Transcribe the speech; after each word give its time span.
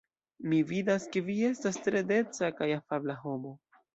Mi 0.51 0.61
vidas 0.69 1.05
ke 1.15 1.21
vi 1.27 1.35
estas 1.51 1.77
tre 1.87 2.03
deca 2.13 2.51
kaj 2.61 2.71
afabla 2.79 3.21
homo. 3.27 3.55